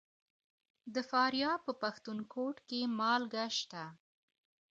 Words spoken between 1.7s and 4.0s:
پښتون کوټ کې مالګه شته.